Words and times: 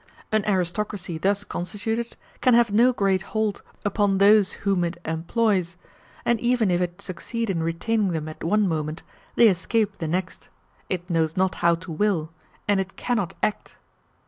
An 0.31 0.43
aristocracy 0.47 1.19
thus 1.19 1.43
constituted 1.43 2.17
can 2.41 2.55
have 2.55 2.71
no 2.71 2.91
great 2.91 3.21
hold 3.21 3.61
upon 3.85 4.17
those 4.17 4.53
whom 4.65 4.83
it 4.83 4.97
employs; 5.05 5.77
and 6.25 6.39
even 6.39 6.71
if 6.71 6.81
it 6.81 7.03
succeed 7.03 7.51
in 7.51 7.61
retaining 7.61 8.07
them 8.07 8.27
at 8.27 8.43
one 8.43 8.67
moment, 8.67 9.03
they 9.35 9.47
escape 9.47 9.99
the 9.99 10.07
next; 10.07 10.49
it 10.89 11.07
knows 11.07 11.37
not 11.37 11.53
how 11.61 11.75
to 11.75 11.91
will, 11.91 12.31
and 12.67 12.79
it 12.79 12.95
cannot 12.95 13.35
act. 13.43 13.77